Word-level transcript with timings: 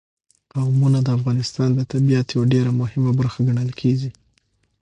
قومونه 0.53 0.99
د 1.03 1.07
افغانستان 1.17 1.69
د 1.75 1.79
طبیعت 1.91 2.27
یوه 2.35 2.45
ډېره 2.53 2.71
مهمه 2.81 3.11
برخه 3.19 3.39
ګڼل 3.47 3.71
کېږي. 3.81 4.09